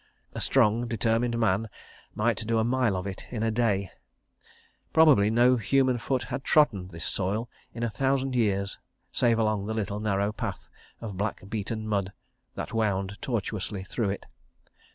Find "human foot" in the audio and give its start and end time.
5.57-6.23